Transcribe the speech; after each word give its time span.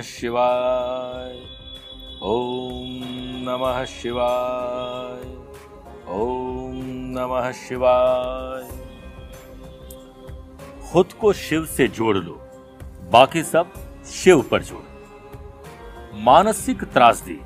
शिवाय। 0.00 1.40
ओम 2.22 3.00
नमः 3.48 3.84
शिवाय। 3.84 5.30
ओम 6.08 6.76
नमः 7.18 7.52
शिवाय। 7.52 8.68
खुद 10.92 11.12
को 11.12 11.32
शिव 11.32 11.66
से 11.66 11.88
जोड़ 11.88 12.16
लो, 12.16 12.32
बाकी 13.12 13.42
सब 13.42 13.72
शिव 14.06 14.42
पर 14.42 14.62
जोड़ो। 14.62 14.84
मानसिक 16.14 16.84
त्रासदी 16.84 17.40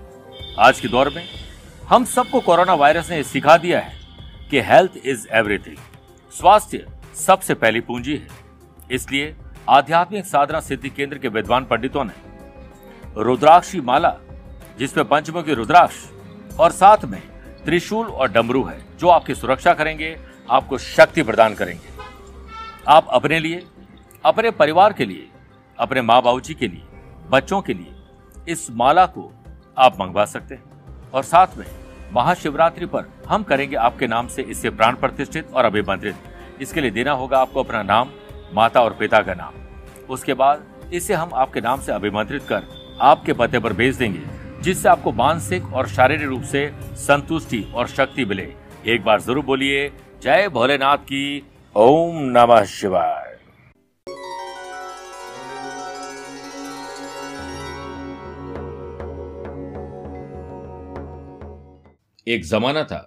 आज 0.59 0.81
के 0.81 0.89
दौर 0.89 1.09
में 1.09 1.29
हम 1.89 2.05
सबको 2.05 2.41
कोरोना 2.41 2.75
वायरस 2.75 3.11
ने 3.11 3.23
सिखा 3.23 3.57
दिया 3.57 3.81
है 3.81 4.01
कि 4.51 4.61
हेल्थ 4.61 4.93
इज़ 5.05 5.29
एवरीथिंग 5.33 5.77
स्वास्थ्य 6.33 6.87
सबसे 7.15 7.55
पहली 7.55 7.81
पूंजी 7.81 8.17
है। 8.17 8.29
इसलिए 8.91 9.37
आध्यात्मिक 9.69 10.27
साधना 10.27 10.61
सिद्धि 10.61 10.91
केंद्र 10.91 11.19
के 11.19 11.29
विद्वान 11.29 11.65
पंडितों 11.65 12.05
ने 12.05 12.32
रुद्राक्षी 13.17 13.81
माला, 13.81 14.17
जिसमें 14.79 15.09
पंचमुखी 15.09 15.55
रुद्राक्ष 15.55 15.95
और 16.61 16.71
साथ 16.71 17.05
में 17.05 17.23
त्रिशूल 17.65 18.07
और 18.07 18.31
डमरू 18.31 18.65
है, 18.65 18.99
जो 18.99 19.09
आपकी 19.09 19.35
सुरक्षा 19.35 19.75
करेंगे, 19.75 20.19
आपको 20.51 20.79
शक्ति 20.79 21.23
प्रदान 21.23 21.55
करेंगे। 21.55 21.89
आप 22.89 23.07
अपने 23.09 23.39
लिए, 23.39 23.67
अपने 24.25 24.51
परिवार 24.51 24.93
के 24.93 25.05
लिए, 25.05 25.29
अपने 25.79 26.03
माँ 26.03 26.23
बाबू 26.23 26.41
जी 26.41 26.55
के 26.55 26.69
लिए, 26.69 26.83
बच्चों 27.31 27.63
के 27.63 27.75
लिए 27.75 27.95
इस 28.49 28.71
माला 28.71 29.07
को 29.07 29.33
आप 29.79 30.01
मंगवा 30.01 30.25
सकते 30.25 30.55
हैं। 30.55 30.65
और 31.15 31.23
साथ 31.23 31.47
में 31.59 31.67
महाशिवरात्रि 32.13 32.87
पर 32.87 33.05
हम 33.29 33.43
करेंगे 33.43 33.77
आपके 33.77 34.07
नाम 34.07 34.29
से 34.29 34.43
इससे 34.43 34.71
प्राण 34.71 34.97
प्रतिष्ठित 34.97 35.53
और 35.55 35.65
अभिमंत्रित। 35.65 36.17
इसके 36.61 36.81
लिए 36.81 36.91
देना 36.91 37.13
होगा 37.13 37.39
आपको 37.39 37.63
अपना 37.63 37.83
नाम, 37.83 38.09
माता 38.55 38.83
और 38.83 38.95
पिता 38.95 39.21
का 39.21 39.35
नाम। 39.35 39.53
उसके 40.11 40.35
बाद 40.35 40.65
इसे 40.93 41.15
हम 41.15 41.31
आपके 41.35 41.61
नाम 41.61 41.81
से 41.81 41.93
अभिमंत्रित 41.93 42.43
कर 42.43 42.82
आपके 43.03 43.33
पते 43.33 43.59
पर 43.59 43.73
भेज 43.73 43.97
देंगे, 43.97 44.21
जिससे 44.63 44.89
आपको 44.89 45.13
मानसिक 45.13 45.73
और 45.73 45.89
शारीरिक 45.89 46.29
रूप 46.29 46.43
से 46.43 46.71
संतुष्टि 46.97 47.63
और 47.75 47.89
शक्ति 47.89 48.25
मिले। 48.25 48.47
एक 48.87 49.05
बार 49.05 49.21
ज़रूर 49.21 49.45
बोलिए, 49.45 49.89
जय 50.23 50.49
भोलेनाथ 50.49 50.99
की 50.99 51.43
ओम 51.77 52.19
नमः 52.31 52.65
शिवाय। 52.65 53.31
एक 62.27 62.45
जमाना 62.45 62.83
था 62.85 63.01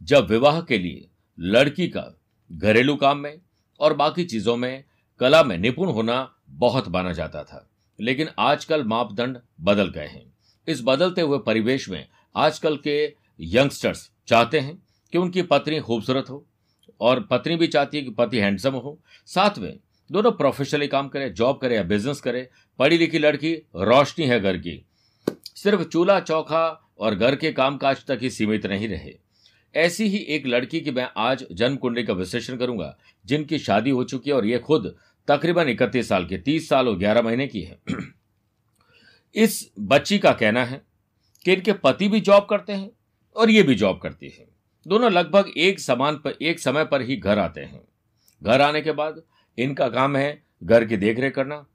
जब 0.00 0.26
विवाह 0.30 0.60
के 0.60 0.78
लिए 0.78 1.08
लड़की 1.38 1.86
का 1.88 2.02
घरेलू 2.50 2.96
काम 2.96 3.18
में 3.18 3.34
और 3.80 3.94
बाकी 3.94 4.24
चीज़ों 4.24 4.56
में 4.56 4.84
कला 5.20 5.42
में 5.42 5.56
निपुण 5.58 5.88
होना 5.88 6.16
बहुत 6.50 6.88
माना 6.88 7.12
जाता 7.12 7.42
था। 7.44 7.66
लेकिन 8.00 8.28
आजकल 8.38 8.84
मापदंड 8.84 9.38
बदल 9.60 9.88
गए 9.88 10.06
हैं। 10.06 10.34
इस 10.68 10.80
बदलते 10.84 11.20
हुए 11.20 11.38
परिवेश 11.38 11.88
में 11.88 12.06
आजकल 12.36 12.76
के 12.76 13.14
यंगस्टर्स 13.40 14.10
चाहते 14.28 14.58
हैं 14.58 14.82
कि 15.12 15.18
उनकी 15.18 15.42
पत्नी 15.42 15.80
खूबसूरत 15.80 16.30
हो 16.30 16.46
और 17.00 17.20
पत्नी 17.20 17.56
भी 17.56 17.66
चाहती 17.66 17.96
है 17.96 18.02
कि 18.02 18.10
पति 18.10 18.38
हैंडसम 18.38 18.74
हो। 18.74 18.98
साथ 19.26 19.58
में 19.58 19.78
दोनों 20.12 20.32
प्रोफेशनली 20.32 20.86
काम 20.88 21.08
करे, 21.08 21.30
जॉब 21.30 21.58
करे 21.58 21.76
या 21.76 21.82
बिज़नेस 21.82 22.20
करे। 22.20 22.48
पढ़ी 22.78 22.98
लिखी 22.98 23.18
लड़की 23.18 23.54
रोशनी 23.76 24.26
है 24.26 24.40
घर 24.40 24.56
की। 24.56 24.84
सिर्फ़ 25.54 25.82
चूल्हा, 25.82 26.20
चौखा 26.20 26.90
और 26.98 27.14
घर 27.14 27.36
के 27.36 27.52
कामकाज 27.52 28.04
तक 28.06 28.18
ही 28.22 28.30
सीमित 28.30 28.66
नहीं 28.66 28.88
रहे। 28.88 29.14
ऐसी 29.74 30.04
ही 30.04 30.18
एक 30.18 30.46
लड़की 30.46 30.80
की 30.80 30.90
मैं 30.90 31.08
आज 31.16 31.46
जन्म 31.52 31.76
कुंडली 31.76 32.02
का 32.02 32.12
विश्लेषण 32.12 32.56
करूँगा, 32.56 32.98
जिनकी 33.26 33.58
शादी 33.58 33.90
हो 33.90 34.04
चुकी 34.04 34.30
है 34.30 34.36
और 34.36 34.46
ये 34.46 34.58
खुद 34.58 34.96
तकरीबन 35.28 35.68
इकतीस 35.68 36.08
साल 36.08 36.24
की, 36.24 36.38
तीस 36.38 36.68
साल 36.68 36.88
और 36.88 36.98
ग्यारह 36.98 37.22
महीने 37.22 37.46
की 37.46 37.62
है। 37.62 37.78
इस 39.34 39.70
बच्ची 39.78 40.18
का 40.18 40.32
कहना 40.32 40.64
है 40.64 40.82
कि 41.44 41.52
इनके 41.52 41.72
पति 41.72 42.08
भी 42.08 42.20
जॉब 42.20 42.46
करते 42.50 42.72
हैं 42.72 42.90
और 43.36 43.50
ये 43.50 43.62
भी 43.62 43.74
जॉब 43.74 44.00
करती 44.00 44.28
है। 44.28 44.48
दोनों 44.86 45.12
लगभग 45.12 45.52
एक 45.56 45.80
समान 45.80 46.16
पर 46.16 46.34
एक 46.42 46.58
समय 46.58 46.84
पर 46.84 47.02
ही 47.02 47.16
घर 47.16 47.38
आते 47.38 47.60
हैं। 47.60 47.80
घर 48.42 48.60
आने 48.60 48.80
के 48.80 48.92
बाद 48.92 49.22
इनका 49.58 49.88
काम 49.88 50.16
है 50.16 50.42
घर 50.64 50.84
की 50.84 50.96
देखरेख 50.96 51.34
करना 51.34 51.66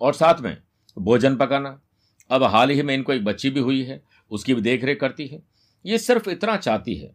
और 0.00 0.14
साथ 0.14 0.40
में 0.40 0.56
भोजन 0.98 1.36
पकाना। 1.36 1.80
अब 2.30 2.42
हाल 2.42 2.70
ही 2.70 2.82
में 2.82 2.94
इनको 2.94 3.12
एक 3.12 3.24
बच्ची 3.24 3.50
भी 3.50 3.60
हुई 3.60 3.82
है, 3.82 4.02
उसकी 4.30 4.54
भी 4.54 4.60
देखरेख 4.60 5.00
करती 5.00 5.26
है। 5.26 5.42
ये 5.86 5.98
सिर्फ़ 5.98 6.30
इतना 6.30 6.56
चाहती 6.56 6.94
है 6.94 7.14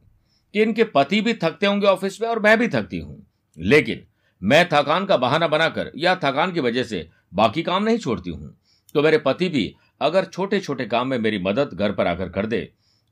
कि 0.53 0.61
इनके 0.61 0.83
पति 0.83 1.21
भी 1.21 1.33
थकते 1.33 1.65
होंगे 1.65 1.87
ऑफ़िस 1.87 2.21
में 2.21 2.29
और 2.29 2.39
मैं 2.39 2.57
भी 2.59 2.67
थकती 2.67 2.99
हूँ। 2.99 3.25
लेकिन 3.57 4.05
मैं 4.41 4.67
थकान 4.69 5.05
का 5.05 5.17
बहाना 5.17 5.47
बनाकर 5.47 5.91
या 5.97 6.15
थकान 6.15 6.51
की 6.51 6.59
वजह 6.59 6.83
से 6.83 7.07
बाकी 7.33 7.63
काम 7.63 7.83
नहीं 7.83 7.97
छोड़ती 7.97 8.29
हूँ। 8.29 8.55
तो 8.95 9.01
मेरे 9.01 9.17
पति 9.17 9.49
भी 9.49 9.73
अगर 10.01 10.25
छोटे 10.25 10.59
छोटे 10.59 10.85
काम 10.85 11.07
में 11.07 11.17
मेरी 11.19 11.39
मदद 11.39 11.73
घर 11.73 11.91
पर 11.91 12.07
आकर 12.07 12.29
कर 12.29 12.45
दे 12.45 12.61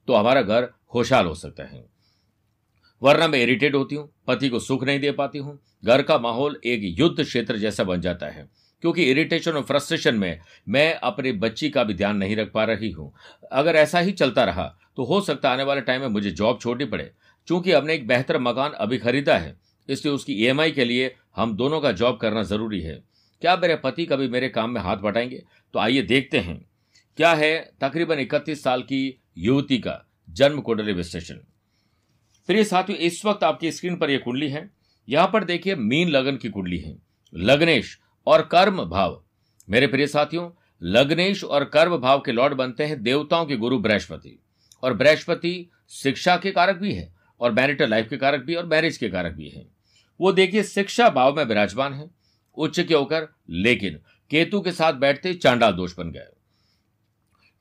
तो 0.07 0.15
हमारा 0.15 0.41
घर 0.41 0.69
खुशहाल 0.89 1.25
हो 1.25 1.33
सकता 1.35 1.63
है। 1.65 1.83
वरना 3.01 3.27
मैं 3.27 3.39
इरिटेट 3.39 3.75
होती 3.75 3.95
हूँ, 3.95 4.09
पति 4.27 4.49
को 4.49 4.59
सुख 4.59 4.83
नहीं 4.83 4.99
दे 4.99 5.11
पाती 5.13 5.39
हूँ। 5.39 5.59
घर 5.85 6.01
का 6.01 6.17
माहौल 6.19 6.59
एक 6.65 6.81
युद्ध 6.99 7.23
क्षेत्र 7.23 7.57
जैसा 7.57 7.83
बन 7.83 8.01
जाता 8.01 8.27
है, 8.27 8.47
क्योंकि 8.83 9.03
इरिटेशन 9.03 9.51
और 9.51 9.63
फ्रस्ट्रेशन 9.63 10.15
में 10.15 10.39
मैं 10.69 10.93
अपनी 10.95 11.31
बच्ची 11.33 11.69
का 11.69 11.83
भी 11.83 11.93
ध्यान 11.93 12.17
नहीं 12.17 12.35
रख 12.35 12.51
पा 12.53 12.63
रही 12.65 12.91
हूँ। 12.91 13.13
अगर 13.51 13.75
ऐसा 13.75 13.99
ही 13.99 14.11
चलता 14.13 14.43
रहा 14.43 14.65
तो 14.95 15.03
हो 15.03 15.21
सकता 15.21 15.51
आने 15.51 15.63
वाले 15.63 15.81
टाइम 15.81 16.01
में 16.01 16.07
मुझे 16.09 16.31
जॉब 16.31 16.59
छोड़नी 16.61 16.85
पड़े। 16.85 17.11
चूँकि 17.47 17.71
हमने 17.71 17.93
एक 17.93 18.07
बेहतर 18.07 18.39
मकान 18.39 18.71
अभी 18.73 18.97
खरीदा 18.97 19.37
है 19.37 19.55
इसलिए 19.89 20.13
उसकी 20.13 20.47
ई 20.47 20.71
के 20.71 20.85
लिए 20.85 21.15
हम 21.35 21.57
दोनों 21.57 21.81
का 21.81 21.91
जॉब 21.91 22.17
करना 22.17 22.43
ज़रूरी 22.43 22.81
है। 22.81 23.03
क्या 23.41 23.57
मेरे 23.57 23.75
पति 23.75 24.05
कभी 24.05 24.27
मेरे 24.27 24.49
काम 24.49 24.69
में 24.69 24.81
हाथ 24.81 24.97
बटाएँगे? 24.97 25.43
तो 25.73 25.79
आइए 25.79 26.01
देखते 26.01 26.39
हैं। 26.39 26.65
क्या 27.17 27.33
है 27.33 27.71
तकरीबन 27.81 28.19
इकतीस 28.19 28.63
साल 28.63 28.81
की 28.81 29.21
युवती 29.37 29.77
का 29.77 30.07
जन्म 30.29 30.61
कुंडली 30.61 30.93
विश्लेषण? 30.93 31.35
प्रिय 32.47 32.63
साथियों, 32.63 32.99
इस 32.99 33.25
वक्त 33.25 33.43
आपकी 33.43 33.71
स्क्रीन 33.71 33.95
पर 33.95 34.09
यह 34.09 34.17
कुंडली 34.17 34.49
है। 34.49 34.71
यहाँ 35.09 35.29
पर 35.33 35.43
देखिए, 35.43 35.75
मीन 35.75 36.09
लगन 36.09 36.37
की 36.37 36.49
कुंडली 36.49 36.77
है। 36.77 36.97
लग्नेश 37.33 37.99
और 38.27 38.41
कर्म 38.41 38.85
भाव। 38.85 39.23
मेरे 39.69 39.87
प्रिय 39.87 40.07
साथियों, 40.07 40.51
लग्नेश 40.83 41.43
और 41.43 41.65
कर्म 41.65 41.97
भाव 41.97 42.21
के 42.21 42.31
लॉर्ड 42.31 42.53
बनते 42.53 42.83
हैं 42.83 43.03
देवताओं 43.03 43.45
के 43.45 43.55
गुरु 43.55 43.79
बृहस्पति। 43.79 44.39
और 44.83 44.93
बृहस्पति 44.93 45.69
शिक्षा 45.89 46.37
के 46.37 46.51
कारक 46.51 46.75
भी 46.75 46.93
है, 46.93 47.15
और 47.39 47.51
मैरिटल 47.51 47.89
लाइफ 47.89 48.09
के 48.09 48.17
कारक 48.17 48.41
भी 48.41 48.55
और 48.55 48.65
मैरिज 48.65 48.97
के 48.97 49.09
कारक 49.09 49.33
भी 49.33 49.49
है। 49.49 49.76
वो 50.19 50.31
देखिए 50.31 50.63
शिक्षा 50.63 51.09
भाव 51.09 51.35
में 51.35 51.43
विराजमान 51.43 51.93
है। 51.93 52.09
उच्च 52.57 52.79
के 52.79 52.93
होकर, 52.93 53.27
लेकिन 53.49 53.99
केतु 54.31 54.61
के 54.61 54.71
साथ 54.71 54.93
बैठते 54.95 55.33
चांडाल 55.33 55.73
दोष 55.73 55.95
बन 55.97 56.11
गए। 56.11 56.27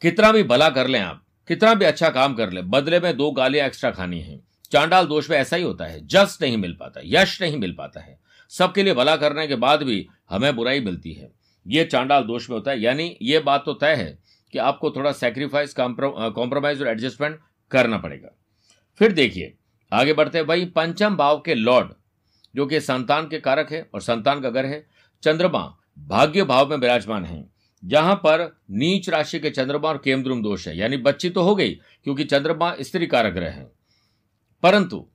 कितना 0.03 0.31
भी 0.33 0.43
भला 0.43 0.69
कर 0.71 0.87
लें 0.87 1.01
आप, 1.01 1.23
कितना 1.49 1.75
भी 1.75 1.85
अच्छा 1.85 2.11
काम 2.11 2.35
कर 2.35 2.53
ले, 2.53 2.63
बदले 2.63 3.01
में 3.01 3.17
दो 3.17 3.31
गालियाँ 3.31 3.67
एक्स्ट्रा 3.67 3.91
खानी 3.91 4.21
है। 4.21 4.41
चांडाल 4.73 5.07
दोष 5.07 5.31
में 5.31 5.37
ऐसा 5.39 5.57
ही 5.57 5.63
होता 5.63 5.85
है, 5.85 6.07
जस 6.07 6.39
नहीं 6.43 6.57
मिल 6.57 6.77
पाता, 6.81 7.01
यश 7.05 7.41
नहीं 7.43 7.59
मिल 7.59 7.75
पाता 7.75 8.01
है। 8.01 8.19
सबके 8.53 8.83
लिए 8.83 8.95
भला 8.95 9.17
करने 9.17 9.47
के 9.47 9.55
बाद 9.57 9.83
भी 9.83 10.07
हमें 10.31 10.55
बुराई 10.57 10.81
मिलती 10.81 11.13
है। 11.13 11.31
ये 11.67 11.85
चांडाल 11.85 12.23
दोष 12.23 12.49
में 12.51 12.57
होता 12.57 12.71
है, 12.71 12.81
यानी 12.81 13.17
ये 13.23 13.39
बात 13.41 13.63
तो 13.67 13.73
तय 13.75 13.95
है 13.95 14.19
कि 14.53 14.59
आपको 14.61 14.91
थोड़ा 14.91 15.13
सेक्रीफाइस 15.13 15.75
कॉम्प्रोमाइज 15.75 16.83
और 16.83 16.89
एडजस्टमेंट 16.89 17.39
करना 17.71 17.99
पड़ेगा। 17.99 18.29
फिर 19.01 19.13
देखिए, 19.13 19.55
आगे 19.93 20.13
बढ़ते 20.13 20.41
वही 20.41 20.65
पंचम 20.67 21.17
भाव 21.17 21.41
के 21.41 21.55
लॉर्ड 21.55 21.93
जो 22.57 22.67
कि 22.67 22.81
संतान 22.81 23.29
के 23.29 23.39
कारक 23.39 23.73
है 23.73 23.91
और 23.95 24.01
संतान 24.01 24.41
का 24.41 24.51
घर 24.51 24.67
है, 24.67 24.87
चंद्रमा 25.23 25.77
भाग्य 25.99 26.45
भाव 26.45 26.71
में 26.71 26.77
विराजमान 26.77 27.25
है, 27.25 27.45
जहाँ 27.85 28.15
पर 28.15 28.61
नीच 28.71 29.09
राशि 29.09 29.39
के 29.41 29.51
चंद्रमा 29.51 29.89
और 29.89 30.01
केमद्रुम 30.05 30.43
दोष 30.43 30.69
है। 30.69 30.77
यानी 30.79 30.97
बच्ची 30.97 31.31
तो 31.31 31.43
हो 31.43 31.55
गई, 31.55 31.71
क्योंकि 32.05 32.25
चंद्रमा 32.25 32.75
स्त्री 32.81 33.07
कारक 33.07 33.33
ग्रह 33.33 33.51
है। 33.51 33.73
परंतु 34.63 35.07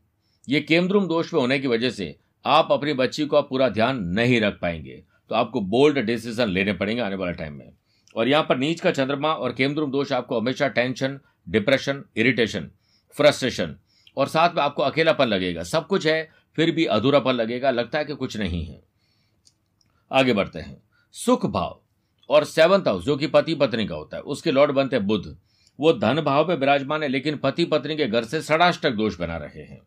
ये 0.49 0.61
केमद्रुम 0.61 1.07
दोष 1.07 1.33
में 1.33 1.41
होने 1.41 1.59
की 1.59 1.67
वजह 1.67 1.89
से 1.89 2.15
आप 2.45 2.67
अपनी 2.71 2.93
बच्ची 2.93 3.25
को 3.25 3.41
पूरा 3.41 3.69
ध्यान 3.69 4.03
नहीं 4.03 4.41
रख 4.41 4.59
पाएँगे। 4.61 5.03
तो 5.29 5.35
आपको 5.35 5.61
बोल्ड 5.61 5.99
डिसीज़न 5.99 6.49
लेने 6.49 6.73
पड़ेंगे 6.73 7.01
आने 7.01 7.15
वाले 7.15 7.33
टाइम 7.33 7.53
में। 7.53 7.71
और 8.15 8.27
यहाँ 8.27 8.43
पर 8.43 8.57
नीच 8.57 8.79
का 8.79 8.91
चंद्रमा 8.91 9.33
और 9.33 9.53
केमद्रुम 9.53 9.91
दोष 9.91 10.11
आपको 10.11 10.39
हमेशा 10.39 10.67
टेंशन 10.67 11.19
डिप्रेशन 11.49 12.03
इरिटेशन 12.17 12.71
फ्रस्ट्रेशन 13.15 13.75
और 14.17 14.27
साथ 14.27 14.55
में 14.55 14.63
आपको 14.63 14.83
अकेलापन 14.83 15.25
लगेगा। 15.25 15.63
सब 15.63 15.87
कुछ 15.87 16.07
है 16.07 16.29
फिर 16.55 16.71
भी 16.71 16.85
अधूरा 16.85 16.97
अधूरापन 16.97 17.31
लगेगा, 17.31 17.71
लगता 17.71 17.99
है 17.99 18.05
कि 18.05 18.15
कुछ 18.15 18.37
नहीं 18.37 18.65
है। 18.65 18.81
आगे 20.11 20.33
बढ़ते 20.33 20.59
हैं। 20.59 20.83
सुख 21.11 21.45
भाव 21.45 21.79
और 22.29 22.43
सेवंथ 22.43 22.87
हाउस 22.87 23.03
जो 23.03 23.17
कि 23.17 23.27
पति 23.27 23.55
पत्नी 23.55 23.87
का 23.87 23.95
होता 23.95 24.17
है, 24.17 24.23
उसके 24.23 24.51
लॉर्ड 24.51 24.71
बनते 24.71 24.95
हैं 24.95 25.07
बुद्ध। 25.07 25.37
वो 25.79 25.93
धन 25.93 26.21
भाव 26.21 26.47
में 26.47 26.55
विराजमान 26.55 27.03
है, 27.03 27.09
लेकिन 27.09 27.37
पति 27.37 27.65
पत्नी 27.65 27.95
के 27.95 28.07
घर 28.07 28.23
से 28.23 28.41
षडाष्टक 28.41 28.91
दोष 28.91 29.19
बना 29.19 29.37
रहे 29.37 29.61
हैं। 29.61 29.81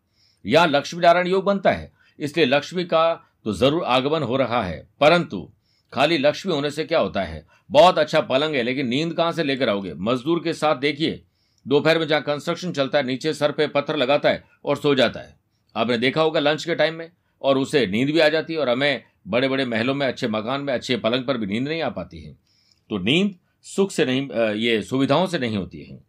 यहाँ 0.45 0.67
लक्ष्मी 0.67 1.01
नारायण 1.01 1.27
योग 1.27 1.43
बनता 1.43 1.71
है, 1.71 1.91
इसलिए 2.19 2.45
लक्ष्मी 2.45 2.83
का 2.83 3.31
तो 3.45 3.53
ज़रूर 3.53 3.83
आगमन 3.83 4.23
हो 4.23 4.37
रहा 4.37 4.63
है। 4.63 4.87
परंतु 4.99 5.51
खाली 5.93 6.17
लक्ष्मी 6.17 6.53
होने 6.53 6.71
से 6.71 6.83
क्या 6.83 6.99
होता 6.99 7.23
है? 7.23 7.45
बहुत 7.71 7.97
अच्छा 7.99 8.21
पलंग 8.21 8.55
है, 8.55 8.63
लेकिन 8.63 8.87
नींद 8.87 9.13
कहाँ 9.13 9.31
से 9.31 9.43
लेकर 9.43 9.69
आओगे? 9.69 9.93
मजदूर 9.93 10.39
के 10.43 10.53
साथ 10.53 10.75
देखिए, 10.75 11.23
दोपहर 11.67 11.99
में 11.99 12.07
जहाँ 12.07 12.21
कंस्ट्रक्शन 12.21 12.71
चलता 12.71 12.97
है, 12.97 13.03
नीचे 13.03 13.33
सर 13.33 13.51
पे 13.51 13.67
पत्थर 13.67 13.95
लगाता 13.95 14.29
है 14.29 14.43
और 14.65 14.77
सो 14.77 14.95
जाता 14.95 15.19
है। 15.19 15.44
आपने 15.75 15.97
देखा 15.97 16.21
होगा 16.21 16.39
लंच 16.39 16.65
के 16.65 16.75
टाइम 16.75 16.93
में, 16.93 17.09
और 17.41 17.57
उसे 17.57 17.85
नींद 17.87 18.09
भी 18.09 18.19
आ 18.19 18.29
जाती 18.29 18.53
है, 18.53 18.59
और 18.59 18.69
हमें 18.69 19.03
बड़े 19.27 19.47
बड़े 19.47 19.65
महलों 19.65 19.93
में, 19.95 20.05
अच्छे 20.07 20.27
मकान 20.27 20.61
में, 20.61 20.73
अच्छे 20.73 20.97
पलंग 20.97 21.25
पर 21.25 21.37
भी 21.37 21.45
नींद 21.45 21.67
नहीं 21.67 21.81
आ 21.81 21.89
पाती 21.89 22.21
है। 22.21 22.33
तो 22.89 22.97
नींद 22.97 23.35
सुख 23.65 23.91
से 23.91 24.05
नहीं 24.05 24.53
ये 24.53 24.81
सुविधाओं 24.81 25.27
से 25.27 25.39
नहीं 25.39 25.57
होती 25.57 25.81
है। 25.81 25.99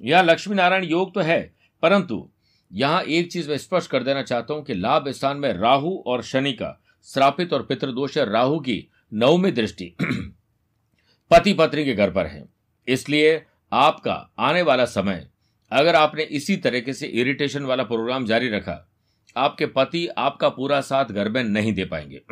यह 0.00 0.22
लक्ष्मी 0.22 0.54
नारायण 0.54 0.84
योग 0.84 1.14
तो 1.14 1.20
है, 1.20 1.40
परंतु 1.82 2.28
यहाँ 2.72 3.02
एक 3.02 3.30
चीज़ 3.32 3.48
मैं 3.50 3.58
स्पष्ट 3.58 3.90
कर 3.90 4.02
देना 4.02 4.22
चाहता 4.22 4.54
हूँ 4.54 4.64
कि 4.64 4.74
लाभ 4.74 5.08
स्थान 5.08 5.36
में 5.36 5.52
राहु 5.52 5.96
और 6.06 6.22
शनि 6.22 6.52
का, 6.52 6.80
श्रापित 7.06 7.52
और 7.52 7.62
पितृदोष 7.62 8.18
राहु 8.18 8.58
की 8.60 8.86
नवमी 9.14 9.50
दृष्टि। 9.50 9.92
पति 11.30 11.52
पत्नी 11.52 11.84
के 11.84 11.94
घर 11.94 12.10
पर 12.10 12.26
है। 12.26 12.44
इसलिए 12.88 13.42
आपका 13.72 14.14
आने 14.38 14.62
वाला 14.62 14.84
समय, 14.84 15.26
अगर 15.72 15.94
आपने 15.94 16.22
इसी 16.22 16.56
तरीके 16.56 16.92
से 16.92 17.06
इरिटेशन 17.06 17.62
वाला 17.62 17.84
प्रोग्राम 17.84 18.26
जारी 18.26 18.48
रखा 18.48 18.86
आपके 19.36 19.66
पति 19.66 20.06
आपका 20.08 20.48
पूरा 20.48 20.80
साथ 20.80 21.04
घर 21.04 21.28
में 21.28 21.42
नहीं 21.44 21.72
दे 21.72 21.84
पाएँगे। 21.84 22.22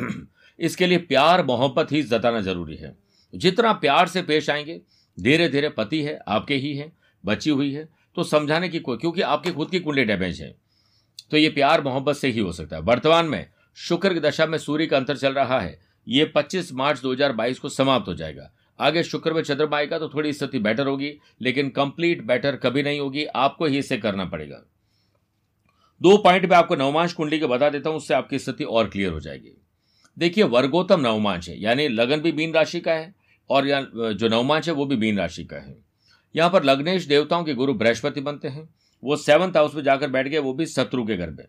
इसके 0.59 0.87
लिए 0.87 0.97
प्यार, 0.97 1.45
मोहब्बत 1.45 1.91
ही 1.91 2.01
जताना 2.03 2.41
ज़रूरी 2.41 2.75
है। 2.75 2.95
जितना 3.33 3.73
प्यार 3.73 4.07
से 4.07 4.21
पेश 4.21 4.49
आएँगे 4.49 4.81
धीरे 5.17 5.47
धीरे 5.49 5.69
पति 5.69 6.01
है, 6.01 6.19
आपके 6.27 6.55
ही 6.55 6.75
है, 6.75 6.91
बची 7.23 7.49
हुई 7.49 7.71
है 7.73 7.87
तो 8.15 8.23
समझाने 8.23 8.69
की 8.69 8.79
कोई 8.79 8.97
क्योंकि 8.97 9.21
आपकी 9.21 9.51
खुद 9.51 9.69
की 9.69 9.79
कुंडली 9.79 10.03
डैमेज 10.05 10.41
है। 10.41 10.55
तो 11.31 11.37
ये 11.37 11.49
प्यार, 11.49 11.83
मोहब्बत 11.83 12.15
से 12.15 12.27
ही 12.27 12.39
हो 12.39 12.51
सकता 12.51 12.75
है। 12.75 12.81
वर्तमान 12.81 13.25
में 13.25 13.45
शुक्र 13.77 14.13
की 14.13 14.19
दशा 14.19 14.45
में 14.45 14.57
सूर्य 14.57 14.85
का 14.85 14.97
अंतर 14.97 15.17
चल 15.17 15.33
रहा 15.33 15.59
है। 15.59 15.79
ये 16.07 16.25
25 16.25 16.71
मार्च 16.73 17.01
2022 17.01 17.59
को 17.59 17.69
समाप्त 17.69 18.07
हो 18.07 18.13
जाएगा। 18.13 18.51
आगे 18.79 19.03
शुक्र 19.03 19.33
में 19.33 19.41
चंद्रमा 19.41 19.77
आएगा 19.77 19.99
तो 19.99 20.09
थोड़ी 20.09 20.33
स्थिति 20.33 20.59
बेटर 20.59 20.87
होगी, 20.87 21.13
लेकिन 21.41 21.69
कंप्लीट 21.69 22.25
बेटर 22.25 22.55
कभी 22.55 22.83
नहीं 22.83 22.99
होगी। 22.99 23.25
आपको 23.25 23.65
ही 23.65 23.77
इसे 23.77 23.97
करना 23.97 24.25
पड़ेगा। 24.25 24.61
दो 26.01 26.17
पॉइंट 26.17 26.45
में 26.45 26.55
आपको 26.57 26.75
नवमांश 26.75 27.13
कुंडली 27.13 27.39
के 27.39 27.45
बता 27.47 27.69
देता 27.69 27.89
हूँ, 27.89 27.97
उससे 27.97 28.13
आपकी 28.13 28.39
स्थिति 28.39 28.63
और 28.63 28.89
क्लियर 28.89 29.11
हो 29.11 29.19
जाएगी। 29.19 29.55
देखिए, 30.17 30.43
वर्गोत्तम 30.45 30.99
नवमांश 31.01 31.49
है, 31.49 31.59
यानी 31.61 31.87
लगन 31.87 32.21
भी 32.21 32.31
बीन 32.31 32.53
राशि 32.53 32.79
का 32.79 32.91
है, 32.91 33.13
और 33.49 33.65
जो 34.13 34.27
नवमांश 34.29 34.67
है 34.67 34.73
वो 34.73 34.85
भी 34.85 34.95
बीन 34.95 35.19
राशि 35.19 35.43
का 35.43 35.57
है। 35.57 35.77
यहाँ 36.35 36.49
पर 36.49 36.63
लग्नेश 36.63 37.05
देवताओं 37.05 37.43
के 37.43 37.53
गुरु 37.53 37.73
बृहस्पति 37.73 38.21
बनते 38.21 38.47
हैं, 38.47 38.67
वो 39.03 39.15
सेवंथ 39.17 39.57
हाउस 39.57 39.75
में 39.75 39.83
जाकर 39.83 40.09
बैठ 40.09 40.27
गए, 40.27 40.37
वो 40.37 40.53
भी 40.53 40.65
शत्रु 40.67 41.05
के 41.05 41.17
घर 41.17 41.29
में। 41.29 41.45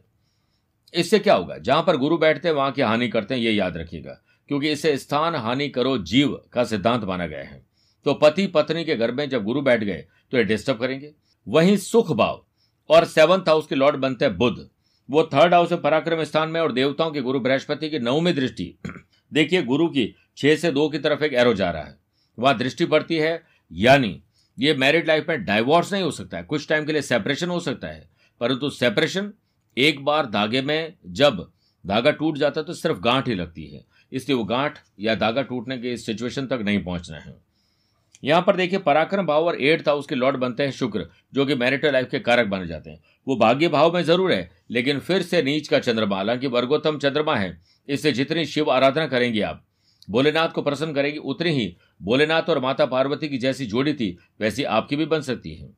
इससे 0.94 1.19
क्या 1.19 1.35
होगा, 1.35 1.56
जहाँ 1.58 1.82
पर 1.82 1.97
गुरु 1.97 2.19
बैठते 2.19 2.49
हैं, 2.49 2.55
वहाँ 2.55 2.73
की 2.73 2.82
हानि 2.82 3.08
करते 3.08 3.35
हैं, 3.35 3.41
ये 3.41 3.52
याद 3.52 3.76
रखिएगा, 3.76 4.20
क्योंकि 4.50 4.70
इसे 4.70 4.97
स्थान, 4.99 5.35
हानि 5.37 5.69
करो, 5.69 5.97
जीव 6.00 6.41
का 6.52 6.64
सिद्धांत 6.64 7.05
माना 7.05 7.26
गया 7.26 7.44
है। 7.44 7.62
तो 8.06 8.14
पति 8.14 8.47
पत्नी 8.47 8.85
के 8.85 8.97
घर 8.97 9.12
में 9.12 9.29
जब 9.29 9.44
गुरु 9.44 9.62
बैठ 9.62 9.85
गए 9.85 10.05
तो 10.32 10.37
ये 10.37 10.44
डिस्टर्ब 10.44 10.79
करेंगे। 10.79 11.12
वहीं 11.47 11.76
सुख 11.79 12.12
भाव 12.12 12.44
और 12.90 13.04
सेवंथ 13.04 13.40
हाउस 13.40 13.66
के 13.66 13.75
लॉर्ड 13.75 13.96
बनते 13.96 14.25
हैं 14.25 14.37
बुद्ध। 14.37 14.69
वो 15.10 15.22
थर्ड 15.22 15.54
हाउस 15.54 15.72
में 15.72 15.82
पराक्रम 15.82 16.25
स्थान 16.25 16.48
में 16.48 16.60
और 16.60 16.72
देवताओं 16.72 17.10
के 17.10 17.20
गुरु 17.20 17.40
बृहस्पति 17.40 17.90
की 17.90 17.98
नवमी 17.98 18.32
दृष्टि। 18.32 18.78
देखिए, 19.32 19.62
गुरु 19.62 19.88
की 19.88 20.14
छह 20.37 20.56
से 20.56 20.70
दो 20.70 20.88
की 20.88 20.98
तरफ़ 20.98 21.25
एक 21.25 21.32
एरो 21.34 21.54
जा 21.54 21.70
रहा 21.70 21.82
है। 21.82 21.98
वहाँ 22.38 22.58
दृष्टि 22.58 22.84
पड़ती 22.84 23.16
है, 23.16 23.42
यानी 23.72 24.22
ये 24.58 24.75
मैरिड 24.75 25.06
लाइफ 25.06 25.26
में 25.28 25.44
डाइवोर्स 25.44 25.92
नहीं 25.92 26.02
हो 26.02 26.10
सकता 26.10 26.37
है। 26.37 26.42
कुछ 26.42 26.69
टाइम 26.69 26.84
के 26.84 26.92
लिए 26.92 27.02
सेपरेशन 27.02 27.48
हो 27.48 27.60
सकता 27.60 27.88
है। 27.88 28.10
परंतु 28.40 28.70
सेपरेशन 28.70 29.32
एक 29.78 30.04
बार 30.04 30.26
धागे 30.26 30.62
में 30.62 30.94
जब 31.06 31.50
धागा 31.87 32.10
टूट 32.10 32.38
जाता 32.38 32.60
है 32.60 32.66
तो 32.66 32.75
सिर्फ़ 32.75 32.98
गांठ 32.98 33.28
ही 33.28 33.34
लगती 33.34 33.66
है। 33.66 33.84
इसलिए 34.12 34.38
वो 34.38 34.44
गांठ 34.44 34.78
या 35.00 35.14
धागा 35.14 35.42
टूटने 35.42 35.78
के 35.78 35.96
सिचुएशन 35.96 36.46
तक 36.46 36.58
नहीं 36.64 36.84
पहुँचना 36.84 37.16
है। 37.16 37.50
यहाँ 38.25 38.43
पर 38.43 38.56
देखिए, 38.56 38.78
पराक्रम 38.78 39.26
भाव 39.26 39.46
और 39.46 39.62
एट्थ 39.62 39.88
हाउस 39.88 40.06
के 40.06 40.14
लॉर्ड 40.14 40.37
बनते 40.37 40.62
हैं 40.62 40.70
शुक्र, 40.70 41.06
जो 41.34 41.46
कि 41.46 41.55
मैरिटल 41.55 41.93
लाइफ 41.93 42.08
के 42.11 42.19
कारक 42.19 42.46
बने 42.46 42.67
जाते 42.67 42.90
हैं। 42.90 43.00
वो 43.28 43.37
भाग्य 43.37 43.69
भाव 43.69 43.94
में 43.94 44.02
ज़रूर 44.02 44.32
है, 44.32 44.50
लेकिन 44.70 44.99
फिर 44.99 45.22
से 45.22 45.43
नीच 45.43 45.69
का 45.69 45.78
चंद्रमा, 45.78 46.17
हालाँकि 46.17 46.46
वर्गोत्तम 46.46 46.99
चंद्रमा 46.99 47.37
है, 47.37 47.61
इससे 47.88 48.12
जितनी 48.12 48.46
शिव 48.46 48.70
आराधना 48.70 49.06
करेंगे 49.06 49.40
आप। 49.40 49.64
भोलेनाथ 50.11 50.49
को 50.49 50.62
प्रसन्न 50.62 50.93
करेगी 50.93 51.19
उतनी 51.19 51.50
ही, 51.50 51.76
भोलेनाथ 52.02 52.43
और 52.43 52.58
माता 52.58 52.87
पार्वती 52.87 53.28
की 53.28 53.38
जैसी 53.38 53.67
जोड़ी 53.67 53.94
थी, 53.94 54.19
वैसी 54.40 54.64
आपकी 54.64 54.96
भी 54.96 55.05
बन 55.05 55.20
सकती 55.20 55.55
है। 55.55 55.70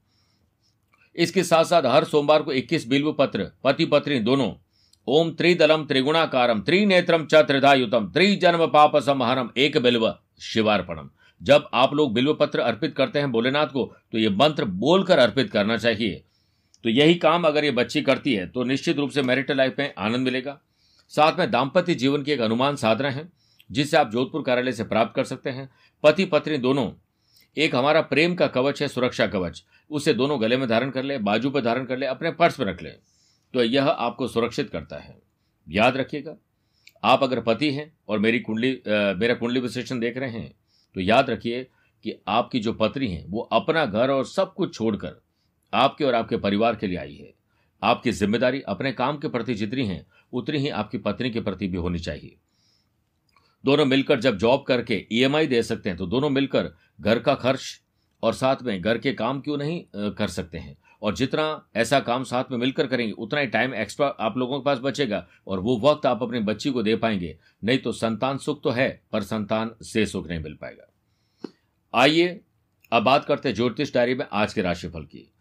इसके 1.17 1.45
साथ 1.45 1.65
साथ 1.65 1.83
हर 1.87 2.05
सोमवार 2.05 2.43
को 2.43 2.53
21 2.53 2.87
बिल्व 2.87 3.13
पत्र 3.13 3.51
पति 3.65 3.85
पत्नी 3.85 4.19
दोनों, 4.21 4.53
ओम 5.09 5.31
त्रिदलम 5.31 5.85
त्रिगुणाकारम, 5.85 6.61
त्रिनेत्रम 6.61 7.25
च 7.25 7.35
त्रिधायुतम 7.35 8.07
त्रिजन्म 8.07 8.67
पाप 8.67 8.97
संहरम 8.97 9.51
एक 9.57 9.79
बिल्व 9.79 10.15
शिवार्पणम। 10.41 11.11
जब 11.43 11.69
आप 11.75 11.95
लोग 11.95 12.13
बिल्व 12.15 12.33
पत्र 12.35 12.61
अर्पित 12.61 12.95
करते 12.97 13.19
हैं 13.19 13.31
भोलेनाथ 13.33 13.67
को 13.67 13.85
तो 14.13 14.19
ये 14.19 14.29
मंत्र 14.31 14.65
बोलकर 14.65 15.19
अर्पित 15.19 15.51
करना 15.51 15.77
चाहिए। 15.77 16.23
तो 16.85 16.89
यही 16.89 17.15
काम 17.15 17.45
अगर 17.45 17.65
ये 17.65 17.71
बच्ची 17.73 18.03
करती 18.03 18.35
है 18.35 18.47
तो 18.49 18.65
निश्चित 18.65 18.97
रूप 18.97 19.11
से 19.11 19.23
मैरिटल 19.23 19.57
लाइफ 19.57 19.75
में 19.79 19.93
आनंद 19.99 20.25
मिलेगा। 20.25 20.59
साथ 21.13 21.39
में 21.39 21.51
दाम्पत्य 21.51 21.95
जीवन 21.95 22.23
की 22.23 22.33
एक 22.33 22.41
अनुमान 22.41 22.77
साधना 22.77 23.11
है 23.11 23.29
जिसे 23.71 23.97
आप 23.97 24.11
जोधपुर 24.11 24.43
कार्यालय 24.43 24.73
से 24.73 24.85
प्राप्त 24.85 25.15
कर 25.17 25.25
सकते 25.25 25.51
हैं। 25.51 25.69
पति 26.05 26.25
पत्नी 26.25 26.59
दोनों, 26.59 26.91
एक 27.57 27.75
हमारा 27.75 28.01
प्रेम 28.03 28.35
का 28.35 28.47
कवच 28.49 28.83
है, 28.83 28.89
सुरक्षा 28.89 29.27
कवच। 29.27 29.63
उसे 29.91 30.15
दोनों 30.15 30.41
गले 30.43 30.57
में 30.57 30.69
धारण 30.69 30.91
कर 30.91 31.03
ले, 31.03 31.19
बाजू 31.21 31.51
पर 31.51 31.61
धारण 31.61 31.85
कर 31.85 31.99
ले, 31.99 32.07
अपने 32.07 32.31
पर्स 32.33 32.59
में 32.61 32.67
रख 32.67 32.83
ले। 32.83 32.91
तो 33.55 33.63
यह 33.63 33.85
आपको 33.85 34.29
सुरक्षित 34.29 34.71
करता 34.71 34.99
है। 34.99 35.17
याद 35.67 35.97
रखिएगा, 35.97 36.37
आप 37.05 37.23
अगर 37.23 37.41
पति 37.43 37.71
हैं 37.71 37.93
और 38.09 38.19
मेरी 38.19 38.41
कुंडली 38.41 38.71
मेरा 38.87 39.35
कुंडली 39.35 39.61
विश्लेषण 39.61 40.01
देख 40.01 40.17
रहे 40.17 40.31
हैं 40.31 40.53
तो 40.97 41.01
याद 41.01 41.31
रखिए 41.31 41.63
कि 42.05 42.15
आपकी 42.29 42.61
जो 42.61 42.73
पत्नी 42.73 43.09
है, 43.09 43.25
वो 43.27 43.41
अपना 43.53 43.85
घर 43.87 44.11
और 44.11 44.25
सब 44.27 44.55
कुछ 44.55 44.75
छोड़कर 44.75 45.21
आपके 45.73 46.05
और 46.05 46.15
आपके 46.15 46.37
परिवार 46.37 46.77
के 46.77 46.87
लिए 46.87 46.99
आई 46.99 47.15
है। 47.15 47.33
आपकी 47.83 48.13
ज़िम्मेदारी 48.13 48.61
अपने 48.61 48.93
काम 48.93 49.19
के 49.19 49.29
प्रति 49.29 49.55
जितनी 49.55 49.87
है, 49.87 50.05
उतनी 50.33 50.59
ही 50.59 50.69
आपकी 50.71 50.99
पत्नी 50.99 51.31
के 51.31 51.41
प्रति 51.41 51.69
भी 51.69 51.77
होनी 51.77 51.99
चाहिए। 51.99 52.37
दोनों 53.65 53.85
मिलकर 53.85 54.21
जब 54.21 54.37
जॉब 54.39 54.65
करके 54.69 55.07
ईएमआई 55.13 55.47
दे 55.47 55.63
सकते 55.63 55.89
हैं 55.89 55.99
तो 55.99 56.07
दोनों 56.07 56.31
मिलकर 56.31 56.71
घर 57.01 57.19
का 57.19 57.35
खर्च 57.35 57.81
और 58.23 58.35
साथ 58.35 58.63
में 58.63 58.81
घर 58.81 58.99
के 58.99 59.13
काम 59.13 59.41
क्यों 59.41 59.57
नहीं 59.59 59.83
कर 60.13 60.29
सकते 60.29 60.59
हैं? 60.59 60.77
और 61.03 61.15
जितना 61.15 61.67
ऐसा 61.77 62.01
काम 62.01 62.25
साथ 62.25 62.45
में 62.51 62.59
मिलकर 62.59 62.87
करेंगे, 62.87 63.13
उतना 63.13 63.41
ही 63.41 63.47
टाइम 63.47 63.75
एक्स्ट्रा 63.75 64.07
आप 64.07 64.37
लोगों 64.37 64.61
के 64.61 64.65
पास 64.65 64.79
बचेगा 64.79 65.29
और 65.47 65.61
वो 65.61 65.79
वक्त 65.79 66.07
आप 66.07 66.23
अपनी 66.23 66.41
बच्ची 66.41 66.71
को 66.71 66.83
दे 66.83 66.97
पाएँगे। 66.97 67.39
नहीं 67.65 67.79
तो 67.79 67.93
संतान 67.93 68.39
सुख 68.39 68.63
तो 68.63 68.71
है, 68.71 69.03
पर 69.13 69.23
संतान 69.23 69.71
से 69.83 70.07
सुख 70.07 70.29
नहीं 70.29 70.41
मिल 70.41 70.55
पाएगा। 70.55 70.93
आइए, 71.95 72.41
अब 72.93 73.03
बात 73.03 73.25
करते 73.25 73.49
हैं 73.49 73.57
ज्योतिष 73.57 73.95
डायरी 73.95 74.15
में 74.15 74.27
आज 74.33 74.55
के 74.55 74.63
राशिफल 74.63 75.03
की। 75.03 75.32